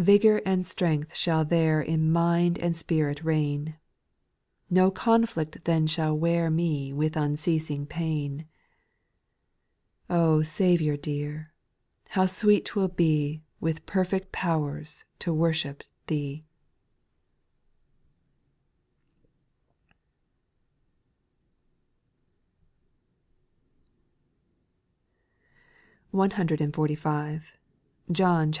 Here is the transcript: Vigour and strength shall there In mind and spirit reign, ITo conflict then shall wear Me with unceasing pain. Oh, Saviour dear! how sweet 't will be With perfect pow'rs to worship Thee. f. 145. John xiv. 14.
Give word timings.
Vigour 0.00 0.42
and 0.44 0.66
strength 0.66 1.14
shall 1.16 1.44
there 1.44 1.80
In 1.80 2.10
mind 2.10 2.58
and 2.58 2.76
spirit 2.76 3.22
reign, 3.22 3.76
ITo 4.68 4.90
conflict 4.90 5.58
then 5.64 5.86
shall 5.86 6.12
wear 6.18 6.50
Me 6.50 6.92
with 6.92 7.16
unceasing 7.16 7.86
pain. 7.86 8.46
Oh, 10.08 10.42
Saviour 10.42 10.96
dear! 10.96 11.52
how 12.08 12.26
sweet 12.26 12.64
't 12.64 12.74
will 12.74 12.88
be 12.88 13.44
With 13.60 13.86
perfect 13.86 14.32
pow'rs 14.32 15.04
to 15.20 15.32
worship 15.32 15.84
Thee. 16.08 16.42
f. 26.08 26.12
145. 26.12 27.52
John 28.10 28.50
xiv. 28.50 28.54
14. 28.56 28.58